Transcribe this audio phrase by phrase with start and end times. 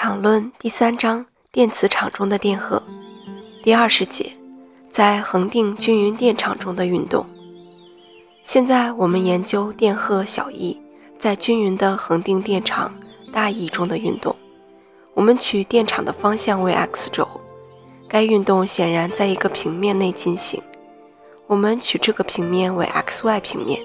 [0.00, 2.80] 场论第三章电磁场中的电荷，
[3.64, 4.30] 第二十节，
[4.92, 7.26] 在恒定均匀电场中的运动。
[8.44, 10.80] 现在我们研究电荷小 e
[11.18, 12.94] 在均匀的恒定电场
[13.32, 14.32] 大 E 中的运动。
[15.14, 17.28] 我们取电场的方向为 x 轴，
[18.08, 20.62] 该运动显然在一个平面内进行。
[21.48, 23.80] 我们取这个平面为 xy 平面。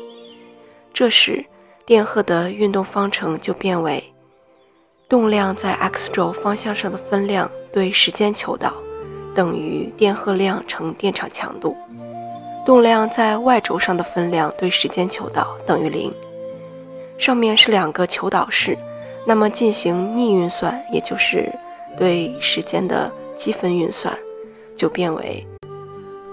[0.94, 1.44] 这时，
[1.88, 4.13] 电荷的运动方程就变为。
[5.10, 8.74] 动量在 x 轴方向上的分量对时间求导
[9.36, 11.76] 等于电荷量乘电场强度。
[12.66, 16.12] 动量在 y 轴上的分量对时间求导等于零。
[17.18, 18.78] 上面是两个求导式，
[19.28, 21.52] 那么进行逆运算，也就是
[21.98, 24.18] 对时间的积分运算，
[24.76, 25.46] 就变为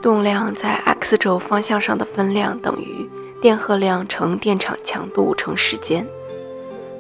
[0.02, 3.08] 动量在 x 轴方向上的分量等于
[3.42, 6.06] 电荷量乘电场强度乘时间。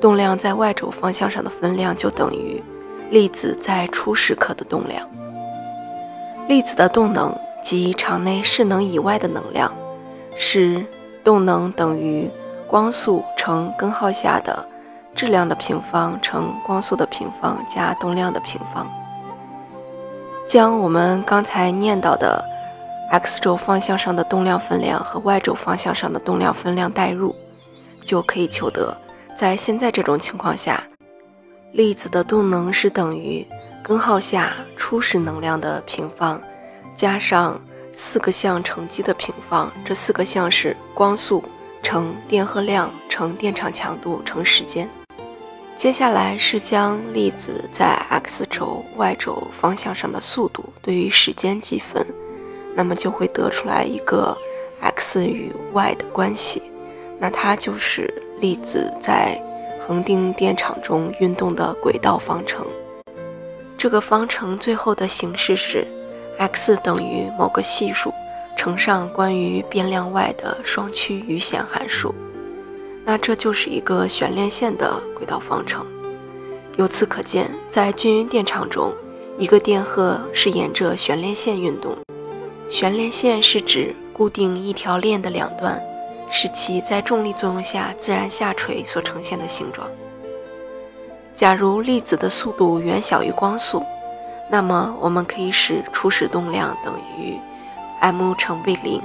[0.00, 2.62] 动量在 y 轴方向上的分量就等于
[3.10, 5.06] 粒子在初始刻的动量。
[6.48, 9.72] 粒子的动能及场内势能以外的能量
[10.36, 10.84] 是
[11.22, 12.28] 动能等于
[12.66, 14.64] 光速乘根号下的
[15.14, 18.86] 质量的平方乘光速的平方加动量的平方。
[20.48, 22.42] 将我们刚才念到的
[23.10, 27.34] x 轴方向上的动量分量和 y 轴方向上的动量分量代入，
[28.04, 28.96] 就可以求得。
[29.40, 30.86] 在现在这种情况下，
[31.72, 33.42] 粒子的动能是等于
[33.82, 36.38] 根号下初始能量的平方，
[36.94, 37.58] 加上
[37.90, 39.72] 四个项乘积的平方。
[39.82, 41.42] 这四个项是光速
[41.82, 44.86] 乘电荷量乘电场强度乘时间。
[45.74, 52.06] 接下来是将粒子在 x 轴、y 轴方向上的速度对于时间积分，
[52.74, 54.36] 那么就会得出来一个
[54.82, 56.70] x 与 y 的关系，
[57.18, 58.22] 那它就是。
[58.40, 59.40] 粒子在
[59.86, 62.66] 恒定电场中运动的轨道方程，
[63.76, 65.86] 这个方程最后的形式是
[66.38, 68.12] x 等于某个系数
[68.56, 72.14] 乘上关于变量 y 的双曲余弦函数。
[73.04, 75.84] 那这就是一个悬链线的轨道方程。
[76.76, 78.92] 由此可见，在均匀电场中，
[79.38, 81.96] 一个电荷是沿着悬链线运动。
[82.68, 85.82] 悬链线是指固定一条链的两端。
[86.30, 89.86] 使其在重力作用下自然下垂所呈现的形状。
[91.34, 93.84] 假如粒子的速度远小于光速，
[94.48, 97.36] 那么我们可以使初始动量等于
[98.00, 99.00] m 乘 v 零，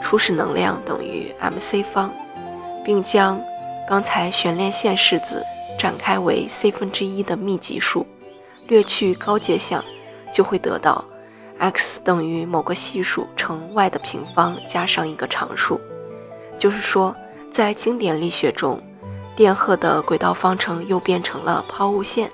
[0.00, 2.10] 初始能量等于 m c 方，
[2.84, 3.40] 并将
[3.88, 5.44] 刚才悬链线式子
[5.78, 8.06] 展开为 c 分之一的密集数，
[8.68, 9.84] 略去高阶项，
[10.32, 11.04] 就会得到
[11.58, 15.80] x 等于某个系数乘 y 的平方加上一个常数。
[16.62, 17.12] 就是说，
[17.50, 18.80] 在经典力学中，
[19.34, 22.30] 电荷的轨道方程又变成了抛物线。